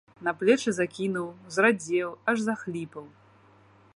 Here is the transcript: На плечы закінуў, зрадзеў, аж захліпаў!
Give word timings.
На 0.27 0.31
плечы 0.39 0.71
закінуў, 0.77 1.27
зрадзеў, 1.57 2.09
аж 2.33 2.37
захліпаў! 2.47 3.05